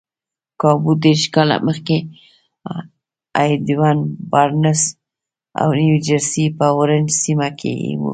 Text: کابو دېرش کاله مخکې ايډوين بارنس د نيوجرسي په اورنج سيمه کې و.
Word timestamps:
کابو 0.61 0.91
دېرش 1.03 1.23
کاله 1.35 1.55
مخکې 1.67 1.97
ايډوين 3.39 3.99
بارنس 4.31 4.81
د 4.93 4.97
نيوجرسي 5.79 6.45
په 6.57 6.65
اورنج 6.75 7.07
سيمه 7.23 7.47
کې 7.59 7.73
و. 8.01 8.05